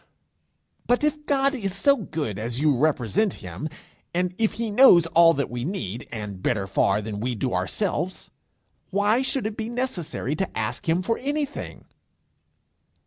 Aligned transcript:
'But 0.87 1.03
if 1.03 1.27
God 1.27 1.53
is 1.53 1.75
so 1.75 1.95
good 1.95 2.39
as 2.39 2.59
you 2.59 2.75
represent 2.75 3.33
him, 3.35 3.69
and 4.15 4.33
if 4.39 4.53
he 4.53 4.71
knows 4.71 5.05
all 5.05 5.31
that 5.35 5.47
we 5.51 5.63
need, 5.63 6.07
and 6.11 6.41
better 6.41 6.65
far 6.65 7.03
than 7.03 7.19
we 7.19 7.35
do 7.35 7.53
ourselves, 7.53 8.31
why 8.89 9.21
should 9.21 9.45
it 9.45 9.55
be 9.55 9.69
necessary 9.69 10.35
to 10.37 10.57
ask 10.57 10.89
him 10.89 11.03
for 11.03 11.19
anything?' 11.19 11.85